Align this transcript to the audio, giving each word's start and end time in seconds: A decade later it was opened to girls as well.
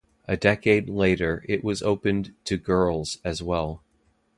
A 0.27 0.35
decade 0.35 0.89
later 0.89 1.45
it 1.47 1.63
was 1.63 1.83
opened 1.83 2.33
to 2.45 2.57
girls 2.57 3.19
as 3.23 3.43
well. 3.43 3.83